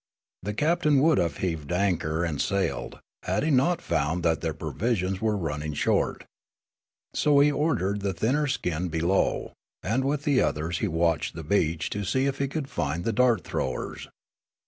The 0.41 0.55
captain 0.55 0.99
would 1.01 1.19
have 1.19 1.37
heaved 1.37 1.71
anchor 1.71 2.23
and 2.25 2.41
312 2.41 2.41
Meskeeta 2.41 2.89
313 2.89 2.97
sailed, 3.27 3.33
had 3.35 3.43
he 3.43 3.51
not 3.51 3.81
found 3.83 4.23
that 4.23 4.41
their 4.41 4.53
provisions 4.55 5.21
were 5.21 5.37
run 5.37 5.59
ning 5.59 5.73
short. 5.75 6.25
So 7.13 7.39
he 7.39 7.51
ordered 7.51 7.99
the 7.99 8.11
thinner 8.11 8.47
skinned 8.47 8.89
below, 8.89 9.53
and 9.83 10.03
with 10.03 10.23
the 10.23 10.41
others 10.41 10.79
he 10.79 10.87
watched 10.87 11.35
the 11.35 11.43
beach 11.43 11.91
to 11.91 12.03
see 12.03 12.25
if 12.25 12.39
he 12.39 12.47
could 12.47 12.67
find 12.67 13.05
the 13.05 13.13
dart 13.13 13.43
throwers. 13.43 14.07